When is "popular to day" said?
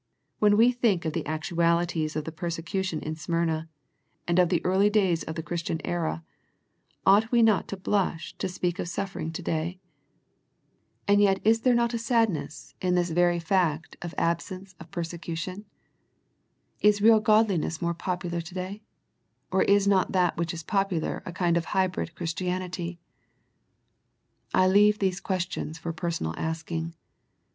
17.93-18.81